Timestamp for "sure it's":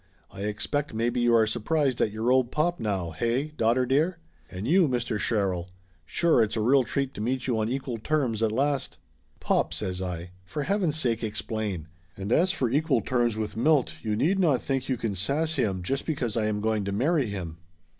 6.07-6.55